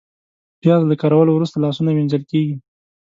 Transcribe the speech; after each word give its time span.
پیاز 0.61 0.81
له 0.89 0.95
کارولو 1.01 1.31
وروسته 1.33 1.57
لاسونه 1.63 1.89
وینځل 1.93 2.23
کېږي 2.31 2.55